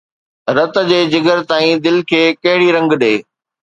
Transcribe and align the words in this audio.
رت 0.55 0.75
جي 0.89 0.99
جگر 1.11 1.39
تائين 1.49 1.75
دل 1.85 1.97
کي 2.09 2.21
ڪهڙي 2.43 2.67
رنگ 2.77 2.91
ڏي؟ 3.01 3.13